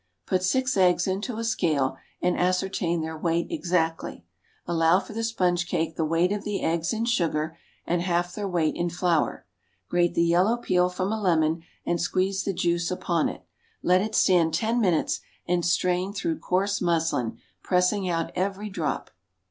[0.25, 4.25] Put six eggs into a scale and ascertain their weight exactly.
[4.65, 8.47] Allow for the sponge cake the weight of the eggs in sugar, and half their
[8.47, 9.45] weight in flour.
[9.89, 13.45] Grate the yellow peel from a lemon and squeeze the juice upon it.
[13.83, 19.11] Let it stand ten minutes, and strain through coarse muslin, pressing out every drop.